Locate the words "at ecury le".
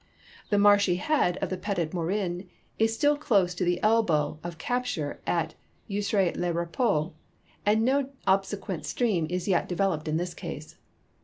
5.27-6.51